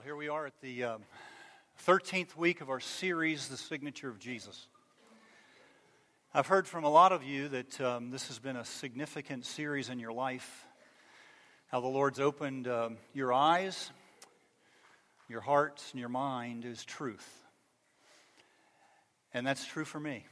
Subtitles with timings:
[0.00, 1.02] Well, here we are at the um,
[1.86, 4.66] 13th week of our series, The Signature of Jesus.
[6.32, 9.90] I've heard from a lot of you that um, this has been a significant series
[9.90, 10.64] in your life,
[11.66, 13.90] how the Lord's opened um, your eyes,
[15.28, 17.44] your hearts, and your mind is truth.
[19.34, 20.24] And that's true for me.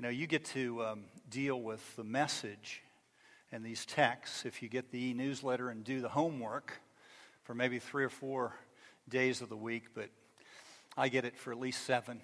[0.00, 2.82] You know, you get to um, deal with the message
[3.52, 6.80] and these texts if you get the e newsletter and do the homework
[7.50, 8.54] for maybe three or four
[9.08, 10.08] days of the week, but
[10.96, 12.20] I get it for at least seven,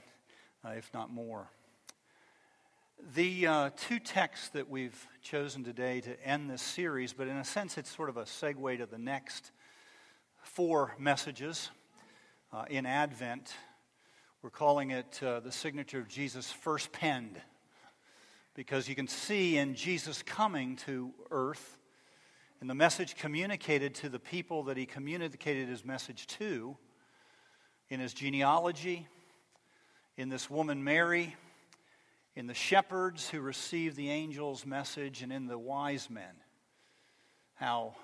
[0.64, 1.50] uh, if not more.
[3.12, 7.45] The uh, two texts that we've chosen today to end this series, but in a
[7.45, 9.50] sense, it's sort of a segue to the next
[10.42, 11.70] four messages
[12.52, 13.52] uh, in Advent.
[14.42, 17.42] We're calling it uh, the signature of Jesus first penned,
[18.55, 21.78] because you can see in Jesus coming to earth
[22.60, 26.77] and the message communicated to the people that he communicated his message to
[27.88, 29.06] in his genealogy,
[30.17, 31.36] in this woman Mary,
[32.34, 36.34] in the shepherds who received the angel's message, and in the wise men.
[37.55, 37.95] How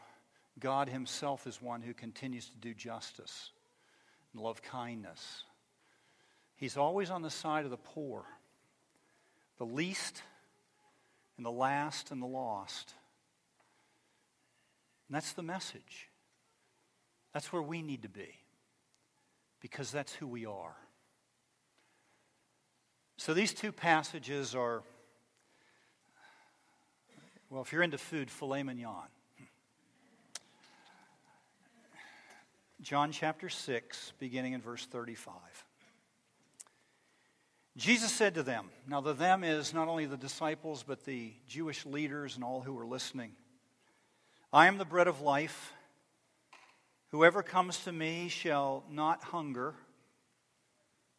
[0.59, 3.51] God himself is one who continues to do justice
[4.33, 5.45] and love kindness.
[6.57, 8.25] He's always on the side of the poor,
[9.59, 10.23] the least,
[11.37, 12.95] and the last, and the lost.
[15.13, 16.09] And that's the message.
[17.35, 18.31] That's where we need to be
[19.61, 20.75] because that's who we are.
[23.19, 24.83] So these two passages are,
[27.51, 29.09] well, if you're into food, filet mignon.
[32.81, 35.35] John chapter 6, beginning in verse 35.
[37.77, 41.85] Jesus said to them, now the them is not only the disciples, but the Jewish
[41.85, 43.33] leaders and all who were listening.
[44.55, 45.73] I am the bread of life.
[47.11, 49.75] Whoever comes to me shall not hunger.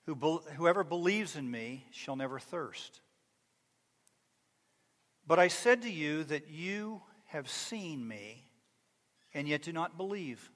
[0.05, 3.01] Whoever believes in me shall never thirst.
[5.25, 8.45] But I said to you that you have seen me,
[9.33, 10.51] and yet do not believe.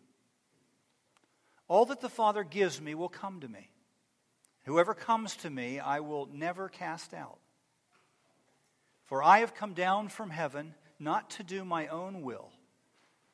[1.68, 3.72] All that the Father gives me will come to me.
[4.66, 7.40] Whoever comes to me, I will never cast out.
[9.06, 12.52] For I have come down from heaven not to do my own will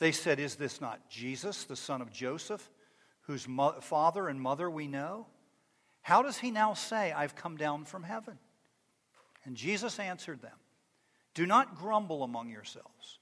[0.00, 2.68] They said, Is this not Jesus, the son of Joseph,
[3.22, 5.26] whose mo- father and mother we know?
[6.02, 8.38] How does he now say, I've come down from heaven?
[9.44, 10.56] And Jesus answered them,
[11.34, 13.18] Do not grumble among yourselves.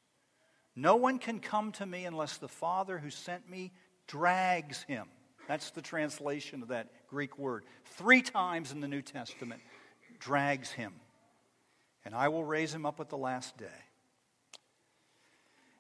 [0.74, 3.72] No one can come to me unless the Father who sent me
[4.06, 5.08] drags him.
[5.48, 7.64] That's the translation of that Greek word.
[7.96, 9.60] Three times in the New Testament,
[10.20, 10.92] drags him.
[12.04, 13.66] And I will raise him up at the last day.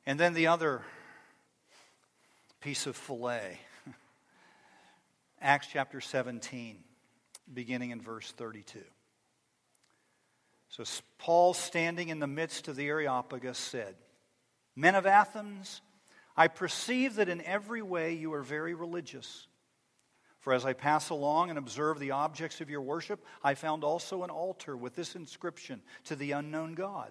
[0.08, 0.80] And then the other
[2.62, 3.60] piece of filet
[5.42, 6.78] Acts chapter 17,
[7.52, 8.78] beginning in verse 32.
[10.70, 10.84] So
[11.18, 13.96] Paul, standing in the midst of the Areopagus, said,
[14.74, 15.82] Men of Athens,
[16.34, 19.46] I perceive that in every way you are very religious.
[20.38, 24.22] For as I pass along and observe the objects of your worship, I found also
[24.22, 27.10] an altar with this inscription to the unknown God.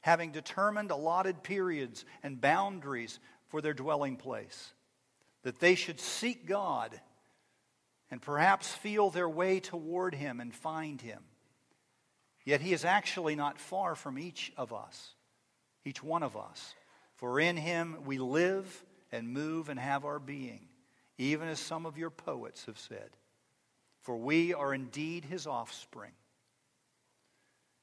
[0.00, 3.18] having determined allotted periods and boundaries
[3.48, 4.72] for their dwelling place,
[5.42, 7.00] that they should seek God
[8.10, 11.22] and perhaps feel their way toward Him and find Him.
[12.44, 15.14] Yet He is actually not far from each of us,
[15.84, 16.74] each one of us.
[17.16, 20.68] For in Him we live and move and have our being,
[21.18, 23.10] even as some of your poets have said.
[24.02, 26.12] For we are indeed His offspring.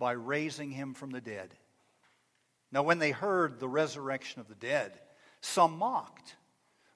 [0.00, 1.54] by raising him from the dead.
[2.72, 4.98] Now, when they heard the resurrection of the dead,
[5.42, 6.36] some mocked,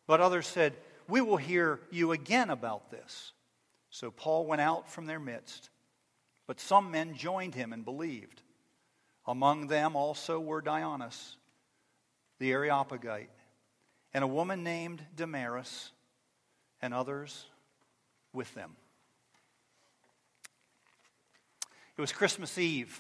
[0.07, 0.73] but others said,
[1.07, 3.33] We will hear you again about this.
[3.91, 5.69] So Paul went out from their midst,
[6.47, 8.43] but some men joined him and believed.
[9.27, 11.37] Among them also were Dionysius,
[12.39, 13.31] the Areopagite,
[14.13, 15.91] and a woman named Damaris,
[16.81, 17.47] and others
[18.33, 18.77] with them.
[21.97, 22.99] It was Christmas Eve.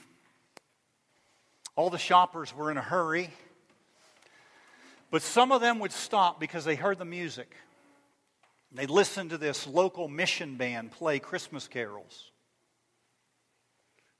[1.76, 3.30] All the shoppers were in a hurry,
[5.10, 7.56] but some of them would stop because they heard the music.
[8.72, 12.30] They listened to this local mission band play Christmas carols.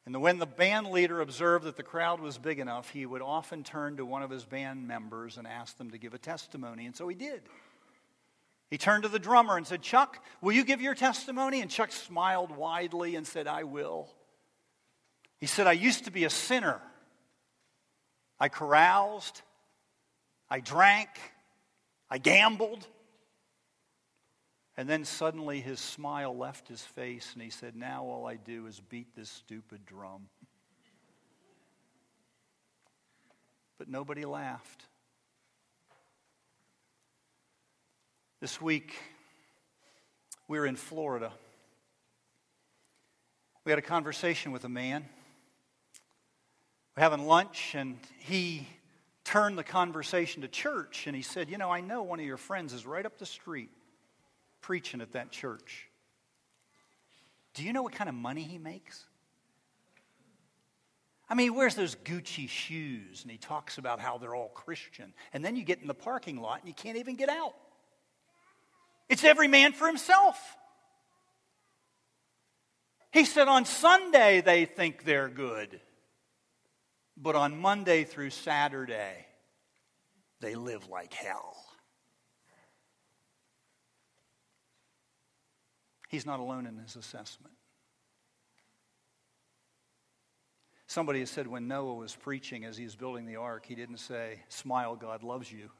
[0.06, 3.64] And when the band leader observed that the crowd was big enough, he would often
[3.64, 6.84] turn to one of his band members and ask them to give a testimony.
[6.86, 7.42] And so he did.
[8.70, 11.60] He turned to the drummer and said, Chuck, will you give your testimony?
[11.62, 14.08] And Chuck smiled widely and said, I will.
[15.44, 16.80] He said, I used to be a sinner.
[18.40, 19.42] I caroused,
[20.48, 21.10] I drank,
[22.08, 22.86] I gambled.
[24.78, 28.66] And then suddenly his smile left his face and he said, Now all I do
[28.66, 30.30] is beat this stupid drum.
[33.76, 34.84] But nobody laughed.
[38.40, 38.94] This week,
[40.48, 41.32] we were in Florida.
[43.66, 45.04] We had a conversation with a man.
[46.96, 48.68] We're having lunch, and he
[49.24, 52.36] turned the conversation to church, and he said, You know, I know one of your
[52.36, 53.70] friends is right up the street
[54.60, 55.88] preaching at that church.
[57.54, 59.04] Do you know what kind of money he makes?
[61.28, 65.12] I mean, he wears those Gucci shoes and he talks about how they're all Christian.
[65.32, 67.54] And then you get in the parking lot and you can't even get out.
[69.08, 70.38] It's every man for himself.
[73.10, 75.80] He said on Sunday they think they're good,
[77.16, 79.26] but on Monday through Saturday
[80.40, 81.56] they live like hell.
[86.08, 87.54] He's not alone in his assessment.
[90.86, 93.96] Somebody has said when Noah was preaching as he was building the ark, he didn't
[93.96, 95.70] say, Smile, God loves you.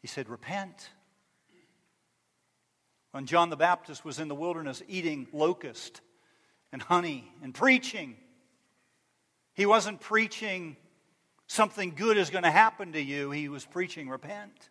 [0.00, 0.88] He said, Repent.
[3.10, 6.00] When John the Baptist was in the wilderness eating locust
[6.72, 8.16] and honey and preaching,
[9.60, 10.74] he wasn't preaching
[11.46, 14.70] something good is going to happen to you, he was preaching repent.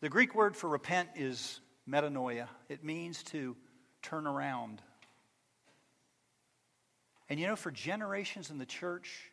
[0.00, 3.54] The Greek word for repent is metanoia, it means to
[4.00, 4.80] turn around.
[7.28, 9.30] And you know, for generations in the church,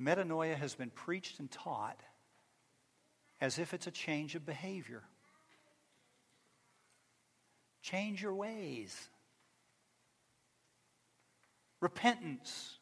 [0.00, 1.98] metanoia has been preached and taught
[3.40, 5.02] as if it's a change of behavior.
[7.82, 9.08] Change your ways.
[11.80, 12.78] Repentance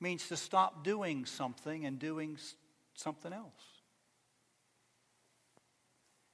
[0.00, 2.38] means to stop doing something and doing
[2.94, 3.62] something else.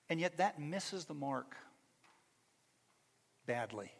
[0.08, 1.56] And yet that misses the mark
[3.46, 3.90] badly.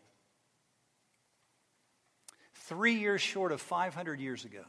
[2.54, 4.64] Three years short of 500 years ago,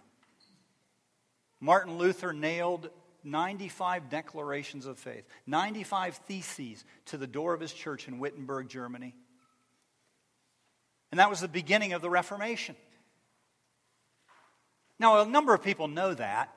[1.60, 2.90] Martin Luther nailed
[3.24, 9.16] 95 declarations of faith, 95 theses to the door of his church in Wittenberg, Germany.
[11.13, 12.75] And that was the beginning of the Reformation.
[14.98, 16.51] Now, a number of people know that.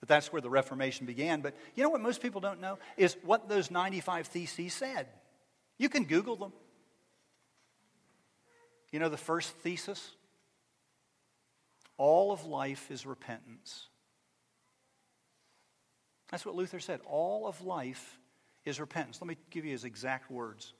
[0.00, 1.42] But that's where the Reformation began.
[1.42, 2.78] But you know what most people don't know?
[2.96, 5.08] Is what those 95 theses said.
[5.76, 6.54] You can Google them.
[8.92, 10.10] You know the first thesis?
[11.98, 13.88] All of life is repentance.
[16.30, 17.00] That's what Luther said.
[17.04, 18.18] All of life
[18.64, 19.20] is repentance.
[19.20, 20.72] Let me give you his exact words.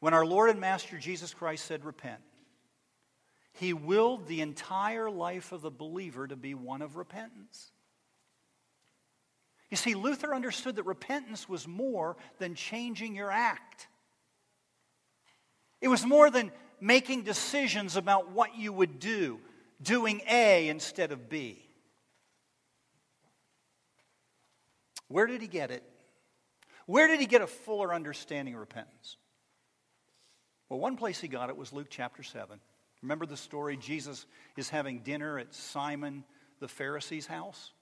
[0.00, 2.20] When our Lord and Master Jesus Christ said, Repent,
[3.52, 7.72] he willed the entire life of the believer to be one of repentance.
[9.70, 13.88] You see, Luther understood that repentance was more than changing your act.
[15.80, 19.40] It was more than making decisions about what you would do,
[19.82, 21.68] doing A instead of B.
[25.08, 25.82] Where did he get it?
[26.86, 29.16] Where did he get a fuller understanding of repentance?
[30.68, 32.60] Well, one place he got it was Luke chapter 7.
[33.02, 33.76] Remember the story?
[33.76, 36.24] Jesus is having dinner at Simon
[36.60, 37.72] the Pharisee's house.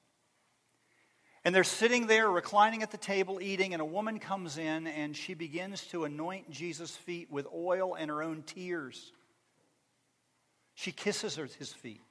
[1.44, 5.16] And they're sitting there, reclining at the table, eating, and a woman comes in and
[5.16, 9.12] she begins to anoint Jesus' feet with oil and her own tears.
[10.74, 12.02] She kisses his feet.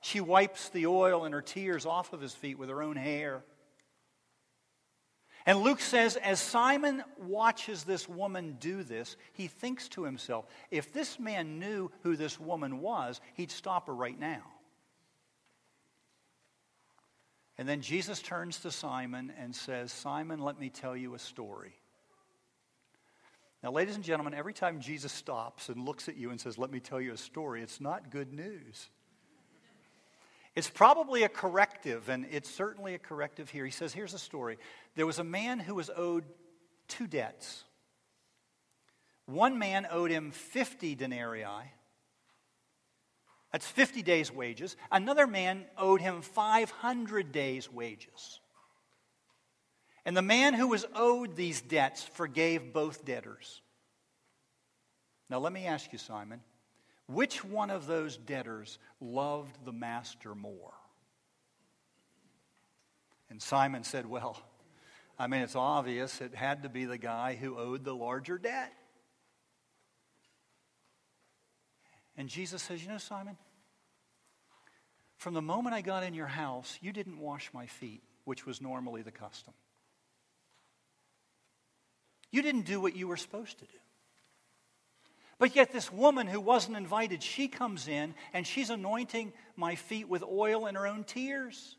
[0.00, 3.42] She wipes the oil and her tears off of his feet with her own hair.
[5.46, 10.92] And Luke says, as Simon watches this woman do this, he thinks to himself, if
[10.92, 14.42] this man knew who this woman was, he'd stop her right now.
[17.56, 21.74] And then Jesus turns to Simon and says, Simon, let me tell you a story.
[23.62, 26.70] Now, ladies and gentlemen, every time Jesus stops and looks at you and says, Let
[26.70, 28.88] me tell you a story, it's not good news.
[30.58, 33.64] It's probably a corrective, and it's certainly a corrective here.
[33.64, 34.58] He says, Here's a story.
[34.96, 36.24] There was a man who was owed
[36.88, 37.62] two debts.
[39.26, 41.44] One man owed him 50 denarii,
[43.52, 44.76] that's 50 days' wages.
[44.90, 48.40] Another man owed him 500 days' wages.
[50.04, 53.62] And the man who was owed these debts forgave both debtors.
[55.30, 56.40] Now, let me ask you, Simon,
[57.08, 60.74] which one of those debtors loved the master more?
[63.30, 64.40] And Simon said, Well,
[65.18, 68.72] I mean, it's obvious it had to be the guy who owed the larger debt.
[72.16, 73.36] And Jesus says, You know, Simon,
[75.16, 78.60] from the moment I got in your house, you didn't wash my feet, which was
[78.60, 79.54] normally the custom.
[82.30, 83.78] You didn't do what you were supposed to do.
[85.38, 90.08] But yet, this woman who wasn't invited, she comes in and she's anointing my feet
[90.08, 91.76] with oil and her own tears.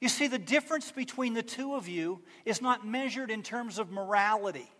[0.00, 3.90] You see, the difference between the two of you is not measured in terms of
[3.90, 4.70] morality,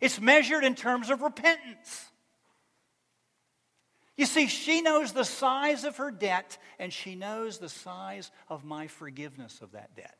[0.00, 2.06] it's measured in terms of repentance.
[4.16, 8.64] You see, she knows the size of her debt, and she knows the size of
[8.64, 10.19] my forgiveness of that debt.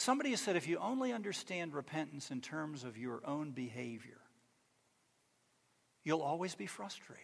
[0.00, 4.16] Somebody has said if you only understand repentance in terms of your own behavior,
[6.04, 7.22] you'll always be frustrated.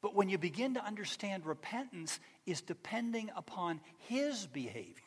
[0.00, 5.04] But when you begin to understand repentance is depending upon his behavior,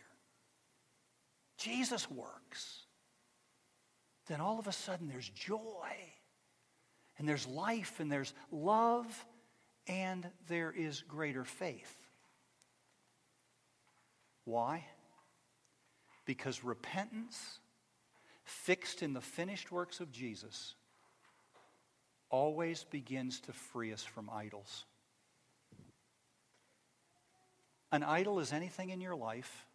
[1.57, 2.85] Jesus works,
[4.27, 5.91] then all of a sudden there's joy
[7.19, 9.25] and there's life, and there's love,
[9.87, 12.04] and there is greater faith.
[14.45, 14.85] Why?
[16.25, 17.59] Because repentance,
[18.43, 20.75] fixed in the finished works of Jesus,
[22.29, 24.85] always begins to free us from idols.
[27.91, 29.65] An idol is anything in your life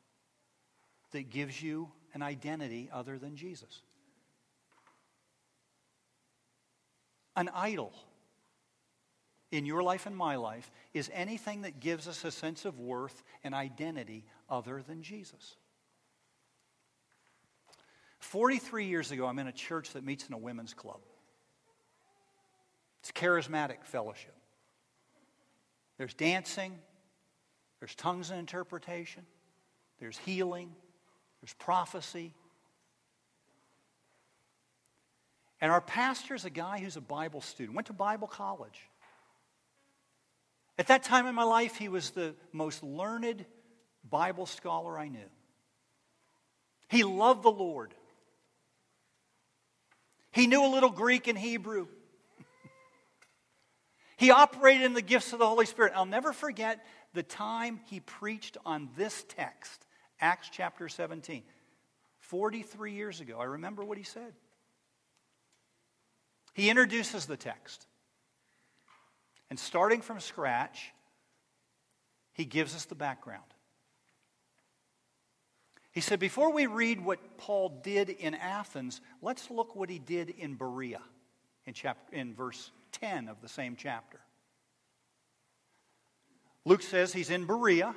[1.12, 3.82] that gives you an identity other than Jesus.
[7.36, 7.92] An idol
[9.50, 13.22] in your life and my life is anything that gives us a sense of worth
[13.42, 15.56] and identity other than Jesus.
[18.20, 21.00] 43 years ago, I'm in a church that meets in a women's club.
[23.00, 24.34] It's charismatic fellowship.
[25.98, 26.78] There's dancing,
[27.78, 29.24] there's tongues and interpretation,
[29.98, 30.70] there's healing,
[31.40, 32.34] there's prophecy,
[35.60, 38.80] And our pastor is a guy who's a Bible student, went to Bible college.
[40.80, 43.44] At that time in my life, he was the most learned
[44.08, 45.28] Bible scholar I knew.
[46.88, 47.92] He loved the Lord.
[50.32, 51.86] He knew a little Greek and Hebrew.
[54.16, 55.92] he operated in the gifts of the Holy Spirit.
[55.94, 56.82] I'll never forget
[57.12, 59.84] the time he preached on this text,
[60.18, 61.42] Acts chapter 17.
[62.20, 63.36] 43 years ago.
[63.38, 64.32] I remember what he said.
[66.54, 67.86] He introduces the text.
[69.50, 70.92] And starting from scratch,
[72.32, 73.42] he gives us the background.
[75.92, 80.30] He said, Before we read what Paul did in Athens, let's look what he did
[80.30, 81.02] in Berea
[81.66, 84.20] in, chapter, in verse 10 of the same chapter.
[86.64, 87.94] Luke says he's in Berea,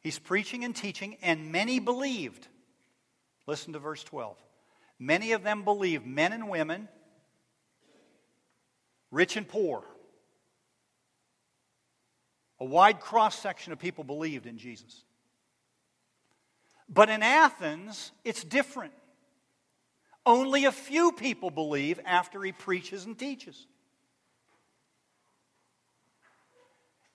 [0.00, 2.48] he's preaching and teaching, and many believed.
[3.46, 4.36] Listen to verse 12.
[4.98, 6.88] Many of them believed, men and women,
[9.12, 9.84] rich and poor.
[12.58, 15.04] A wide cross section of people believed in Jesus.
[16.88, 18.92] But in Athens, it's different.
[20.24, 23.66] Only a few people believe after he preaches and teaches.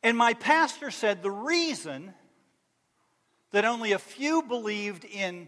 [0.04, 2.14] And my pastor said the reason
[3.52, 5.48] that only a few believed in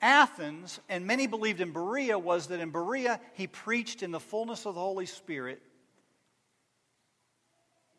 [0.00, 4.66] Athens, and many believed in Berea, was that in Berea he preached in the fullness
[4.66, 5.62] of the Holy Spirit.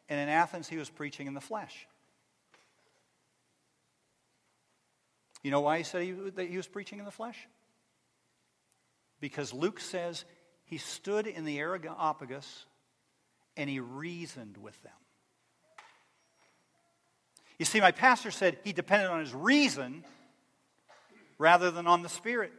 [0.10, 1.88] And in Athens, he was preaching in the flesh.
[5.43, 7.48] You know why he said he, that he was preaching in the flesh?
[9.19, 10.25] Because Luke says
[10.65, 12.65] he stood in the Areopagus
[13.57, 14.93] and he reasoned with them.
[17.60, 20.03] You see, my pastor said he depended on his reason
[21.38, 22.51] rather than on the Spirit.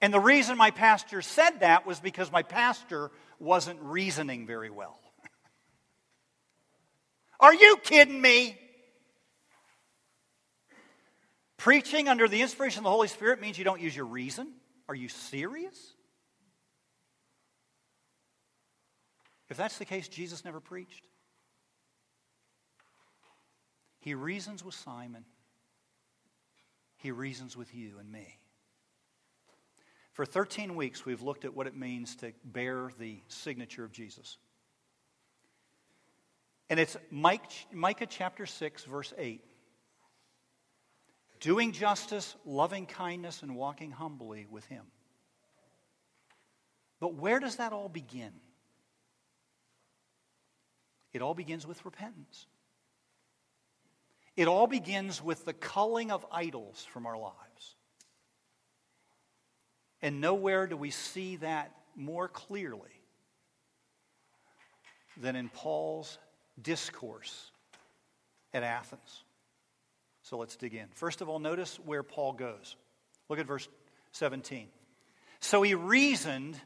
[0.00, 4.98] And the reason my pastor said that was because my pastor wasn't reasoning very well.
[7.44, 8.56] Are you kidding me?
[11.58, 14.50] Preaching under the inspiration of the Holy Spirit means you don't use your reason.
[14.88, 15.92] Are you serious?
[19.50, 21.04] If that's the case, Jesus never preached.
[24.00, 25.26] He reasons with Simon,
[26.96, 28.38] he reasons with you and me.
[30.14, 34.38] For 13 weeks, we've looked at what it means to bear the signature of Jesus.
[36.70, 39.42] And it's Micah chapter 6, verse 8.
[41.40, 44.84] Doing justice, loving kindness, and walking humbly with Him.
[47.00, 48.32] But where does that all begin?
[51.12, 52.46] It all begins with repentance.
[54.36, 57.76] It all begins with the culling of idols from our lives.
[60.02, 62.90] And nowhere do we see that more clearly
[65.16, 66.18] than in Paul's
[66.60, 67.50] discourse
[68.52, 69.24] at Athens.
[70.22, 70.86] So let's dig in.
[70.94, 72.76] First of all, notice where Paul goes.
[73.28, 73.68] Look at verse
[74.12, 74.68] 17.
[75.40, 76.58] So he reasoned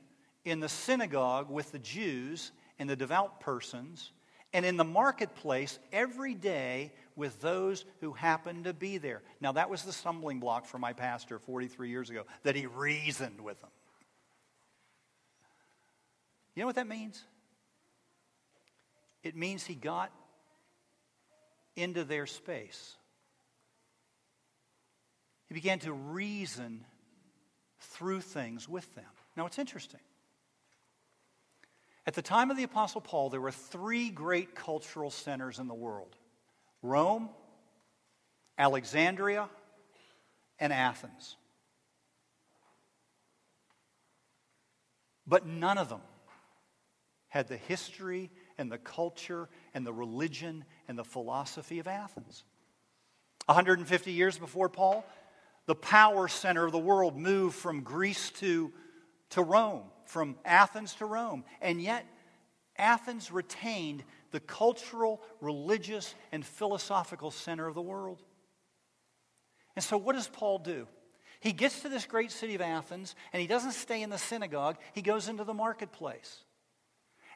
[0.45, 4.13] in the synagogue with the Jews and the devout persons,
[4.53, 9.23] and in the marketplace every day with those who happened to be there.
[9.41, 13.41] Now, that was the stumbling block for my pastor 43 years ago, that he reasoned
[13.41, 13.71] with them.
[16.55, 17.25] You know what that means?
[19.23, 20.13] It means he got
[21.77, 22.97] into their space.
[25.47, 26.85] He began to reason
[27.81, 29.05] through things with them.
[29.37, 30.01] Now, it's interesting.
[32.07, 35.75] At the time of the Apostle Paul, there were three great cultural centers in the
[35.75, 36.17] world
[36.83, 37.29] Rome,
[38.57, 39.49] Alexandria,
[40.59, 41.37] and Athens.
[45.27, 46.01] But none of them
[47.29, 52.45] had the history and the culture and the religion and the philosophy of Athens.
[53.47, 55.07] 150 years before Paul,
[55.67, 58.73] the power center of the world moved from Greece to,
[59.31, 61.45] to Rome, from Athens to Rome.
[61.63, 62.05] And yet,
[62.77, 68.23] Athens retained the cultural, religious, and philosophical center of the world.
[69.77, 70.87] And so, what does Paul do?
[71.41, 74.77] He gets to this great city of Athens, and he doesn't stay in the synagogue,
[74.93, 76.43] he goes into the marketplace.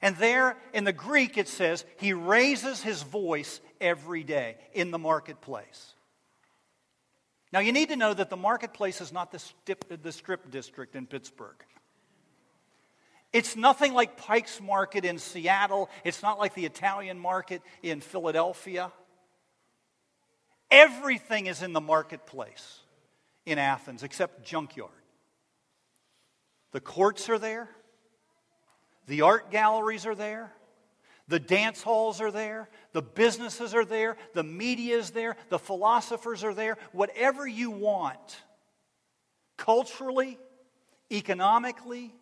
[0.02, 4.98] And there in the Greek, it says he raises his voice every day in the
[4.98, 5.94] marketplace.
[7.52, 10.96] Now, you need to know that the marketplace is not the strip, the strip district
[10.96, 11.56] in Pittsburgh.
[13.32, 15.88] It's nothing like Pike's Market in Seattle.
[16.04, 18.90] It's not like the Italian market in Philadelphia.
[20.70, 22.80] Everything is in the marketplace
[23.46, 24.90] in Athens except junkyard.
[26.72, 27.68] The courts are there,
[29.06, 30.52] the art galleries are there,
[31.28, 36.44] the dance halls are there, the businesses are there, the media is there, the philosophers
[36.44, 36.76] are there.
[36.92, 38.42] Whatever you want,
[39.56, 40.38] culturally,
[41.10, 42.14] economically,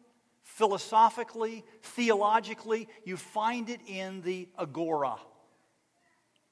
[0.42, 5.16] philosophically, theologically, you find it in the agora,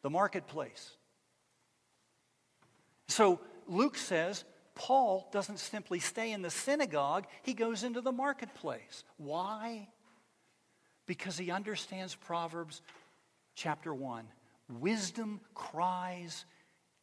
[0.02, 0.96] the marketplace.
[3.08, 9.04] So Luke says Paul doesn't simply stay in the synagogue, he goes into the marketplace.
[9.16, 9.88] Why?
[11.08, 12.80] Because he understands Proverbs
[13.56, 14.24] chapter 1.
[14.78, 16.44] Wisdom cries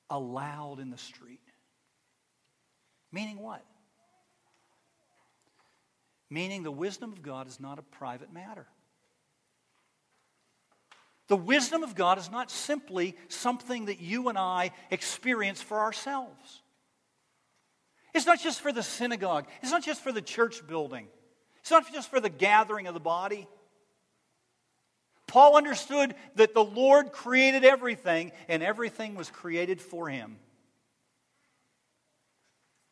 [0.10, 1.42] aloud in the street.
[3.12, 3.66] Meaning what?
[6.30, 8.66] meaning the wisdom of God is not a private matter.
[11.28, 16.62] The wisdom of God is not simply something that you and I experience for ourselves.
[18.14, 21.08] It's not just for the synagogue, it's not just for the church building,
[21.62, 23.48] it's not just for the gathering of the body.
[25.36, 30.38] Paul understood that the Lord created everything, and everything was created for him.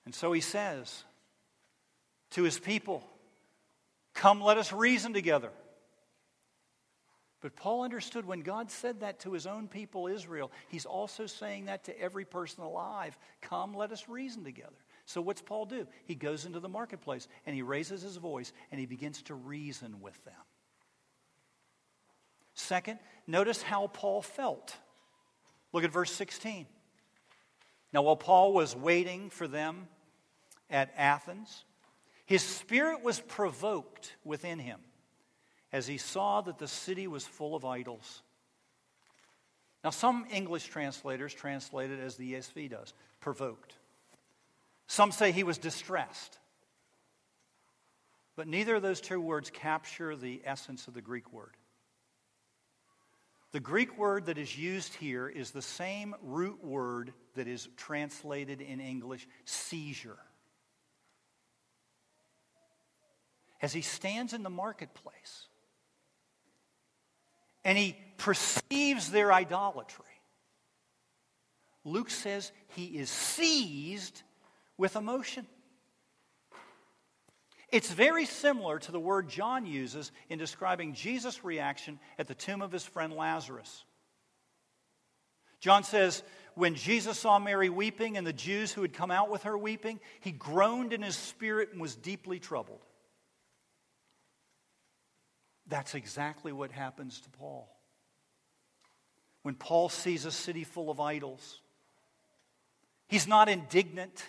[0.03, 1.05] And so he says
[2.31, 3.01] to his people,
[4.13, 5.51] Come, let us reason together.
[7.39, 11.67] But Paul understood when God said that to his own people, Israel, he's also saying
[11.67, 13.17] that to every person alive.
[13.39, 14.75] Come, let us reason together.
[15.05, 15.87] So, what's Paul do?
[16.03, 20.01] He goes into the marketplace and he raises his voice and he begins to reason
[20.01, 20.33] with them.
[22.63, 24.77] Second, notice how Paul felt.
[25.73, 26.65] Look at verse 16.
[27.91, 29.87] Now, while Paul was waiting for them
[30.69, 31.65] at Athens,
[32.25, 34.79] his spirit was provoked within him
[35.73, 38.21] as he saw that the city was full of idols.
[39.83, 43.73] Now, some English translators translate it as the ESV does provoked.
[44.87, 46.39] Some say he was distressed.
[48.37, 51.51] But neither of those two words capture the essence of the Greek word.
[53.53, 58.61] The Greek word that is used here is the same root word that is translated
[58.61, 60.17] in English seizure.
[63.61, 65.45] As he stands in the marketplace
[67.63, 70.05] and he perceives their idolatry,
[71.85, 74.23] Luke says he is seized
[74.79, 75.45] with emotion.
[77.73, 82.61] It's very similar to the word John uses in describing Jesus' reaction at the tomb
[82.61, 83.83] of his friend Lazarus.
[85.59, 86.21] John says,
[86.53, 89.99] when Jesus saw Mary weeping and the Jews who had come out with her weeping,
[90.19, 92.85] he groaned in his spirit and was deeply troubled.
[95.65, 97.75] That's exactly what happens to Paul.
[99.41, 101.59] When Paul sees a city full of idols,
[103.07, 104.23] he's not indignant,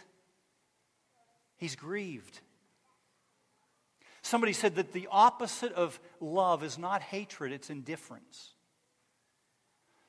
[1.59, 2.41] he's grieved.
[4.25, 8.55] Somebody said that the opposite of love is not hatred, it's indifference.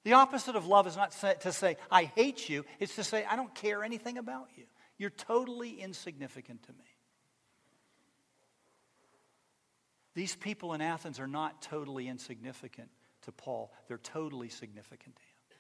[0.06, 3.36] The opposite of love is not to say, I hate you, it's to say, I
[3.36, 4.63] don't care anything about you.
[4.97, 6.86] You're totally insignificant to me.
[10.13, 12.88] These people in Athens are not totally insignificant
[13.23, 15.60] to Paul, they're totally significant to him.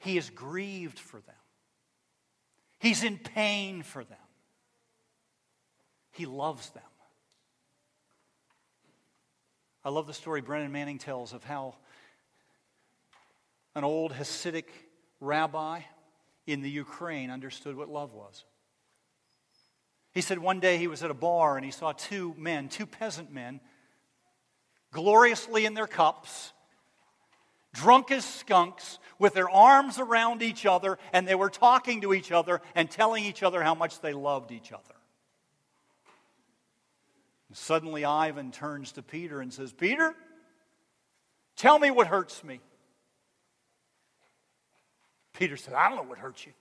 [0.00, 1.36] He is grieved for them,
[2.80, 4.18] he's in pain for them,
[6.10, 6.82] he loves them.
[9.84, 11.76] I love the story Brennan Manning tells of how
[13.74, 14.66] an old Hasidic
[15.20, 15.80] rabbi
[16.46, 18.44] in the Ukraine understood what love was.
[20.12, 22.86] He said one day he was at a bar and he saw two men, two
[22.86, 23.60] peasant men,
[24.92, 26.52] gloriously in their cups,
[27.72, 32.32] drunk as skunks, with their arms around each other, and they were talking to each
[32.32, 34.97] other and telling each other how much they loved each other.
[37.52, 40.14] Suddenly, Ivan turns to Peter and says, Peter,
[41.56, 42.60] tell me what hurts me.
[45.32, 46.52] Peter said, I don't know what hurts you.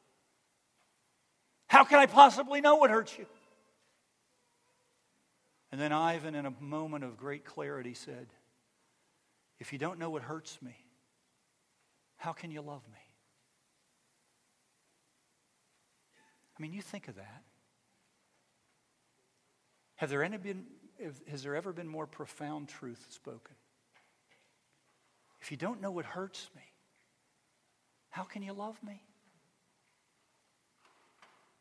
[1.68, 3.26] How can I possibly know what hurts you?
[5.72, 8.28] And then Ivan, in a moment of great clarity, said,
[9.60, 10.76] If you don't know what hurts me,
[12.16, 13.00] how can you love me?
[16.58, 17.44] I mean, you think of that.
[19.98, 20.66] Have there any been,
[21.30, 23.56] has there ever been more profound truth spoken?
[25.42, 26.64] If you don't know what hurts me,
[28.10, 29.04] how can you love me?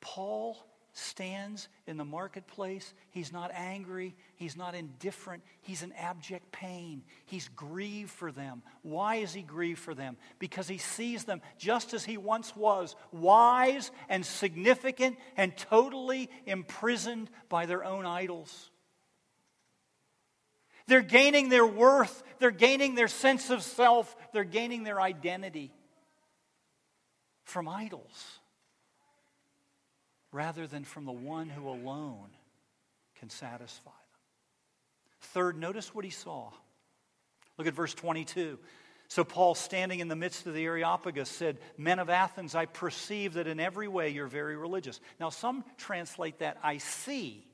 [0.01, 0.57] Paul
[0.93, 2.95] stands in the marketplace.
[3.11, 4.17] He's not angry.
[4.37, 5.43] He's not indifferent.
[5.61, 7.03] He's in abject pain.
[7.27, 8.63] He's grieved for them.
[8.81, 10.17] Why is he grieved for them?
[10.39, 17.29] Because he sees them just as he once was wise and significant and totally imprisoned
[17.51, 18.71] by their own idols.
[20.87, 25.73] They're gaining their worth, they're gaining their sense of self, they're gaining their identity
[27.45, 28.39] from idols
[30.33, 32.29] rather than from the one who alone
[33.19, 34.21] can satisfy them.
[35.21, 36.51] Third, notice what he saw.
[37.57, 38.59] Look at verse 22.
[39.09, 43.35] So Paul, standing in the midst of the Areopagus, said, Men of Athens, I perceive
[43.35, 45.01] that in every way you're very religious.
[45.21, 47.46] Now, some translate that, I see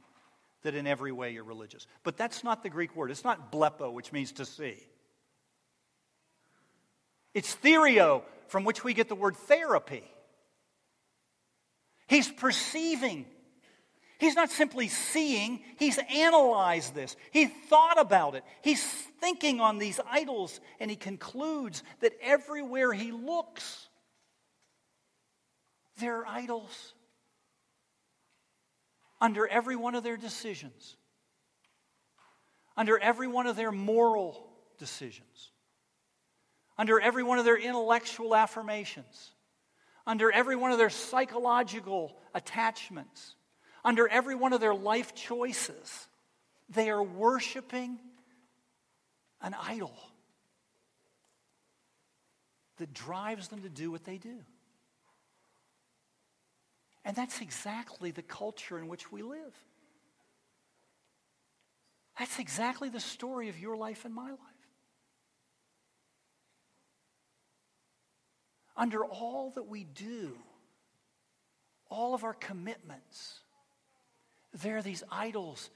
[0.63, 1.87] that in every way you're religious.
[2.03, 3.11] But that's not the Greek word.
[3.11, 4.77] It's not blepo, which means to see.
[7.35, 10.05] It's therio, from which we get the word therapy.
[12.07, 13.27] He's perceiving.
[14.19, 17.17] He's not simply seeing, he's analyzed this.
[17.33, 18.45] He thought about it.
[18.63, 18.81] He's
[19.21, 23.89] thinking on these idols, and he concludes that everywhere he looks,
[25.99, 26.95] there are idols
[29.23, 30.97] under every one of their decisions,
[32.77, 34.47] under every one of their moral
[34.79, 35.51] decisions,
[36.77, 39.33] under every one of their intellectual affirmations
[40.07, 43.35] under every one of their psychological attachments,
[43.85, 46.09] under every one of their life choices.
[46.69, 47.99] They are worshiping
[49.41, 49.95] an idol
[52.79, 54.39] that drives them to do what they do.
[57.05, 59.55] And that's exactly the culture in which we live.
[62.19, 64.39] That's exactly the story of your life and my life.
[68.77, 70.33] under all that we do,
[71.89, 73.41] all of our commitments,
[74.63, 75.71] there are these idols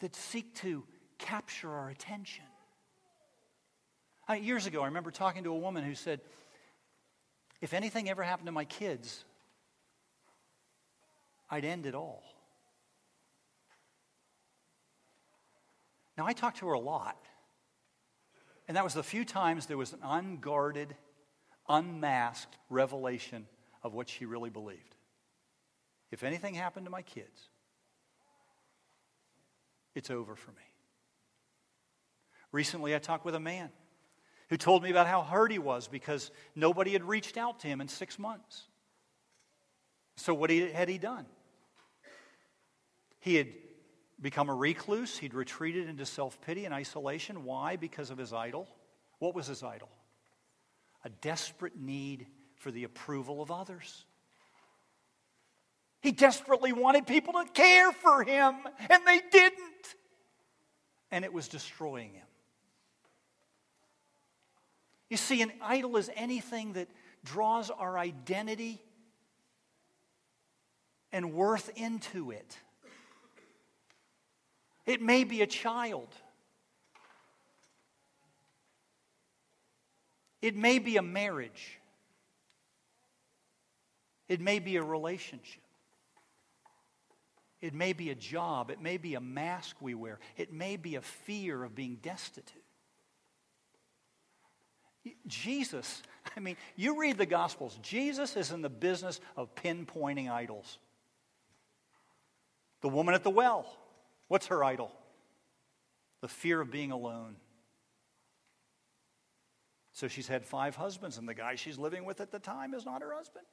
[0.00, 0.84] that seek to
[1.18, 2.44] capture our attention.
[4.28, 6.20] I, years ago, I remember talking to a woman who said,
[7.60, 9.24] If anything ever happened to my kids,
[11.52, 12.24] I'd end it all.
[16.16, 17.22] Now, I talked to her a lot.
[18.66, 20.96] And that was the few times there was an unguarded,
[21.68, 23.46] unmasked revelation
[23.82, 24.96] of what she really believed.
[26.10, 27.48] If anything happened to my kids,
[29.94, 30.56] it's over for me.
[32.50, 33.70] Recently, I talked with a man
[34.48, 37.82] who told me about how hurt he was because nobody had reached out to him
[37.82, 38.64] in six months.
[40.16, 41.26] So, what had he done?
[43.22, 43.46] He had
[44.20, 45.16] become a recluse.
[45.16, 47.44] He'd retreated into self pity and isolation.
[47.44, 47.76] Why?
[47.76, 48.66] Because of his idol.
[49.20, 49.88] What was his idol?
[51.04, 54.04] A desperate need for the approval of others.
[56.00, 58.56] He desperately wanted people to care for him,
[58.90, 59.94] and they didn't.
[61.12, 62.26] And it was destroying him.
[65.08, 66.88] You see, an idol is anything that
[67.22, 68.82] draws our identity
[71.12, 72.58] and worth into it.
[74.86, 76.08] It may be a child.
[80.40, 81.78] It may be a marriage.
[84.28, 85.62] It may be a relationship.
[87.60, 88.70] It may be a job.
[88.70, 90.18] It may be a mask we wear.
[90.36, 92.62] It may be a fear of being destitute.
[95.26, 96.02] Jesus,
[96.36, 100.78] I mean, you read the Gospels, Jesus is in the business of pinpointing idols.
[102.82, 103.66] The woman at the well,
[104.32, 104.90] What's her idol?
[106.22, 107.36] The fear of being alone.
[109.92, 112.86] So she's had five husbands, and the guy she's living with at the time is
[112.86, 113.44] not her husband.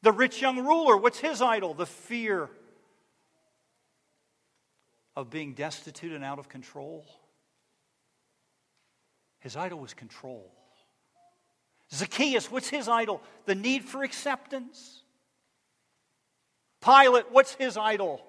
[0.00, 1.74] The rich young ruler, what's his idol?
[1.74, 2.48] The fear
[5.14, 7.04] of being destitute and out of control.
[9.40, 10.50] His idol was control.
[11.92, 13.20] Zacchaeus, what's his idol?
[13.44, 15.03] The need for acceptance.
[16.84, 18.22] Pilate, what's his idol?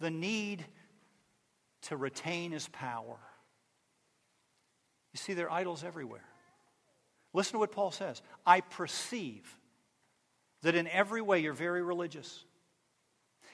[0.00, 0.64] The need
[1.82, 3.18] to retain his power.
[5.12, 6.24] You see, there are idols everywhere.
[7.32, 9.56] Listen to what Paul says I perceive
[10.62, 12.44] that in every way you're very religious.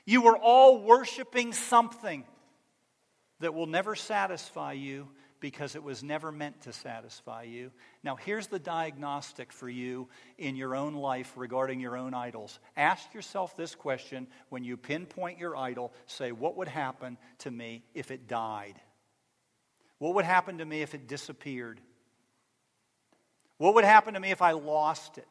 [0.05, 2.25] You are all worshiping something
[3.41, 5.09] that will never satisfy you
[5.41, 7.71] because it was never meant to satisfy you.
[8.03, 12.59] Now, here's the diagnostic for you in your own life regarding your own idols.
[12.77, 17.85] Ask yourself this question when you pinpoint your idol say, What would happen to me
[17.95, 18.81] if it died?
[19.99, 21.81] What would happen to me if it disappeared?
[23.59, 25.27] What would happen to me if I lost it?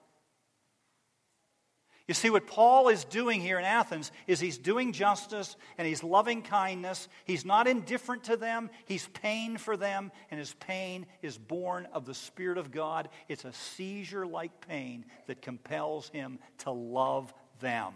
[2.07, 6.03] You see, what Paul is doing here in Athens is he's doing justice and he's
[6.03, 7.09] loving kindness.
[7.25, 12.05] He's not indifferent to them, he's pain for them, and his pain is born of
[12.05, 13.09] the Spirit of God.
[13.27, 17.93] It's a seizure like pain that compels him to love them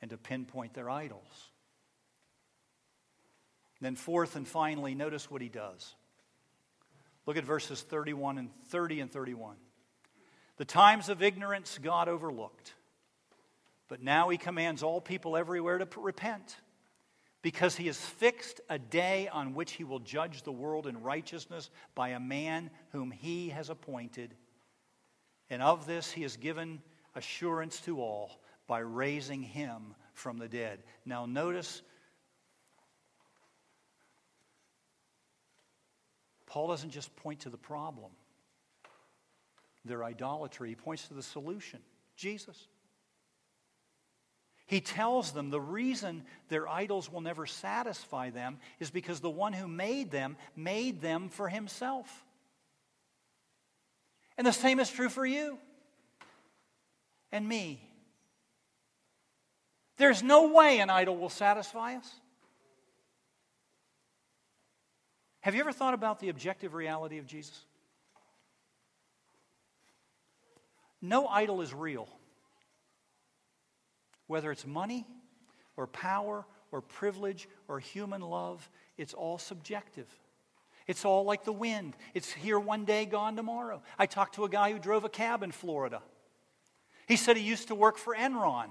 [0.00, 1.50] and to pinpoint their idols.
[3.82, 5.94] Then, fourth and finally, notice what he does.
[7.26, 9.56] Look at verses 31 and 30 and 31.
[10.62, 12.74] The times of ignorance God overlooked.
[13.88, 16.56] But now he commands all people everywhere to repent
[17.42, 21.68] because he has fixed a day on which he will judge the world in righteousness
[21.96, 24.36] by a man whom he has appointed.
[25.50, 26.80] And of this he has given
[27.16, 28.30] assurance to all
[28.68, 30.84] by raising him from the dead.
[31.04, 31.82] Now, notice
[36.46, 38.12] Paul doesn't just point to the problem
[39.84, 40.70] their idolatry.
[40.70, 41.80] He points to the solution
[42.16, 42.68] Jesus.
[44.66, 49.52] He tells them the reason their idols will never satisfy them is because the one
[49.52, 52.24] who made them made them for himself.
[54.38, 55.58] And the same is true for you
[57.30, 57.86] and me.
[59.98, 62.10] There's no way an idol will satisfy us.
[65.40, 67.64] Have you ever thought about the objective reality of Jesus?
[71.02, 72.08] No idol is real.
[74.28, 75.04] Whether it's money
[75.76, 80.06] or power or privilege or human love, it's all subjective.
[80.86, 81.96] It's all like the wind.
[82.14, 83.82] It's here one day, gone tomorrow.
[83.98, 86.02] I talked to a guy who drove a cab in Florida.
[87.06, 88.68] He said he used to work for Enron.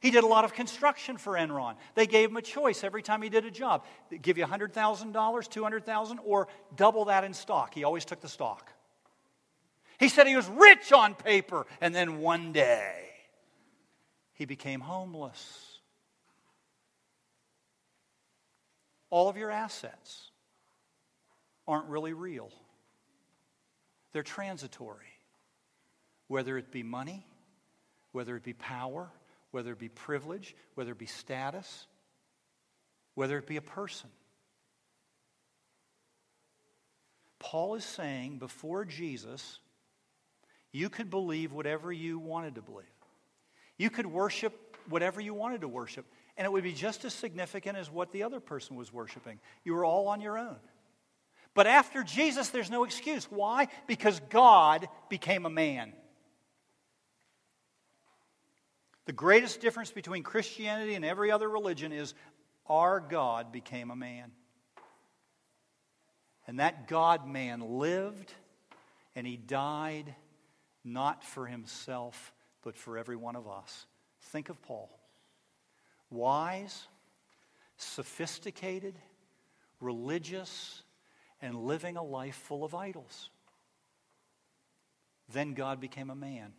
[0.00, 1.76] He did a lot of construction for Enron.
[1.94, 3.86] They gave him a choice every time he did a job.
[4.10, 7.72] They'd give you $100,000, 200,000, or double that in stock.
[7.72, 8.70] He always took the stock.
[9.98, 13.04] He said he was rich on paper, and then one day
[14.34, 15.78] he became homeless.
[19.10, 20.30] All of your assets
[21.66, 22.50] aren't really real,
[24.12, 25.06] they're transitory.
[26.26, 27.26] Whether it be money,
[28.12, 29.10] whether it be power,
[29.50, 31.86] whether it be privilege, whether it be status,
[33.14, 34.08] whether it be a person.
[37.38, 39.58] Paul is saying before Jesus,
[40.74, 42.84] you could believe whatever you wanted to believe.
[43.78, 46.04] You could worship whatever you wanted to worship,
[46.36, 49.38] and it would be just as significant as what the other person was worshiping.
[49.62, 50.56] You were all on your own.
[51.54, 53.30] But after Jesus, there's no excuse.
[53.30, 53.68] Why?
[53.86, 55.92] Because God became a man.
[59.06, 62.14] The greatest difference between Christianity and every other religion is
[62.66, 64.32] our God became a man.
[66.48, 68.32] And that God man lived
[69.14, 70.16] and he died
[70.84, 73.86] not for himself, but for every one of us.
[74.20, 74.90] Think of Paul.
[76.10, 76.86] Wise,
[77.76, 78.94] sophisticated,
[79.80, 80.82] religious,
[81.40, 83.30] and living a life full of idols.
[85.32, 86.52] Then God became a man.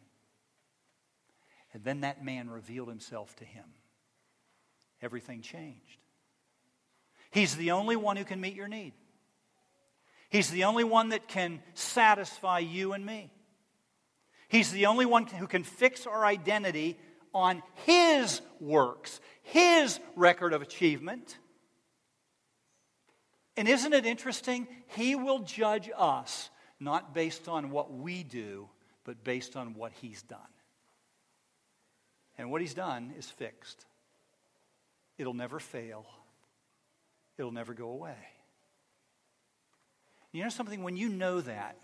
[1.73, 3.65] And then that man revealed himself to him.
[5.01, 5.99] Everything changed.
[7.31, 8.93] He's the only one who can meet your need.
[10.29, 13.31] He's the only one that can satisfy you and me.
[14.47, 16.97] He's the only one who can fix our identity
[17.33, 21.37] on His works, His record of achievement.
[23.57, 24.67] And isn't it interesting?
[24.87, 28.69] He will judge us not based on what we do,
[29.03, 30.39] but based on what He's done.
[32.37, 33.85] And what he's done is fixed.
[35.17, 36.05] It'll never fail,
[37.37, 38.17] it'll never go away.
[40.31, 40.83] You know something?
[40.83, 41.77] When you know that,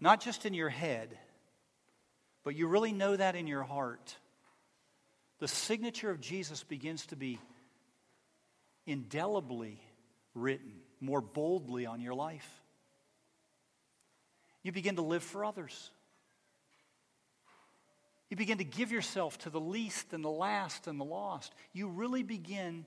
[0.00, 1.16] not just in your head,
[2.46, 4.14] but you really know that in your heart,
[5.40, 7.40] the signature of Jesus begins to be
[8.86, 9.80] indelibly
[10.32, 12.48] written, more boldly on your life.
[14.62, 15.90] You begin to live for others.
[18.30, 21.52] You begin to give yourself to the least and the last and the lost.
[21.72, 22.86] You really begin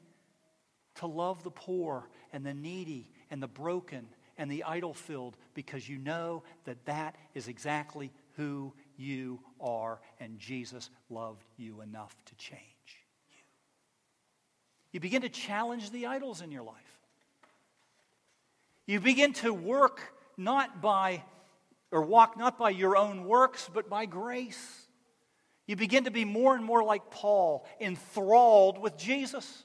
[0.96, 5.90] to love the poor and the needy and the broken and the idol filled because
[5.90, 12.36] you know that that is exactly who you are and Jesus loved you enough to
[12.36, 12.94] change you.
[14.92, 16.76] You begin to challenge the idols in your life.
[18.86, 20.02] You begin to work
[20.36, 21.24] not by,
[21.92, 24.88] or walk not by your own works, but by grace.
[25.68, 29.64] You begin to be more and more like Paul, enthralled with Jesus.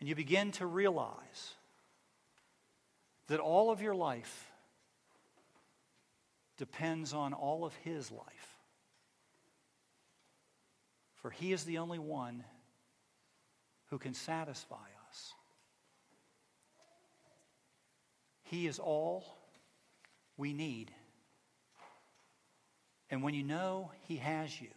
[0.00, 1.54] And you begin to realize
[3.28, 4.49] that all of your life
[6.60, 8.58] depends on all of His life.
[11.14, 12.44] For He is the only one
[13.86, 14.76] who can satisfy
[15.08, 15.32] us.
[18.42, 19.24] He is all
[20.36, 20.90] we need.
[23.10, 24.68] And when you know He has you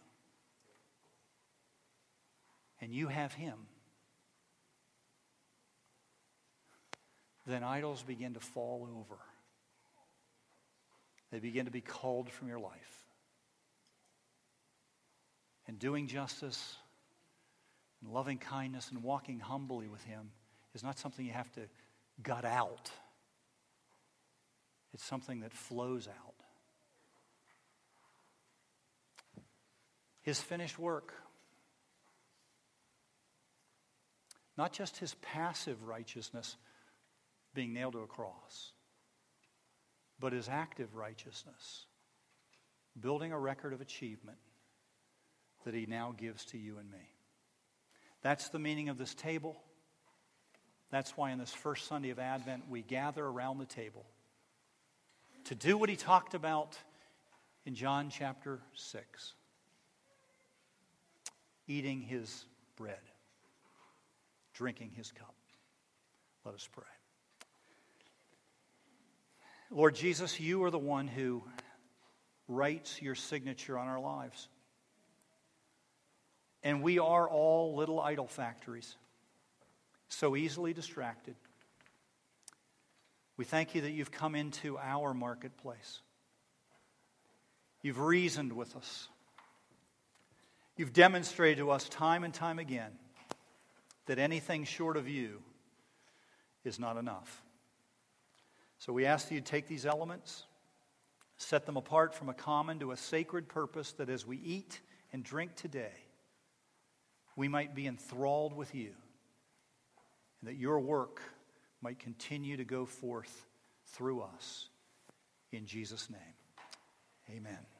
[2.80, 3.58] and you have Him,
[7.46, 9.20] then idols begin to fall over.
[11.34, 13.04] They begin to be culled from your life.
[15.66, 16.76] And doing justice
[18.00, 20.30] and loving kindness and walking humbly with Him
[20.76, 21.62] is not something you have to
[22.22, 22.92] gut out,
[24.92, 26.34] it's something that flows out.
[30.22, 31.12] his finished work.
[34.56, 36.56] Not just his passive righteousness
[37.54, 38.73] being nailed to a cross,
[40.20, 41.86] but his active righteousness,
[42.98, 44.38] building a record of achievement
[45.64, 47.10] that he now gives to you and me.
[48.22, 49.56] That's the meaning of this table.
[50.90, 54.06] That's why on this first Sunday of Advent, we gather around the table
[55.44, 56.78] to do what he talked about
[57.66, 59.34] in John chapter 6
[61.66, 62.44] eating his
[62.76, 63.00] bread,
[64.52, 65.34] drinking his cup.
[66.44, 66.84] Let us pray.
[69.74, 71.42] Lord Jesus, you are the one who
[72.46, 74.48] writes your signature on our lives.
[76.62, 78.94] And we are all little idol factories,
[80.08, 81.34] so easily distracted.
[83.36, 86.02] We thank you that you've come into our marketplace.
[87.82, 89.08] You've reasoned with us.
[90.76, 92.92] You've demonstrated to us time and time again
[94.06, 95.42] that anything short of you
[96.64, 97.43] is not enough.
[98.84, 100.44] So we ask that you take these elements,
[101.38, 105.24] set them apart from a common to a sacred purpose, that as we eat and
[105.24, 106.04] drink today,
[107.34, 108.90] we might be enthralled with you,
[110.38, 111.22] and that your work
[111.80, 113.46] might continue to go forth
[113.86, 114.68] through us.
[115.50, 116.20] In Jesus' name,
[117.34, 117.73] amen.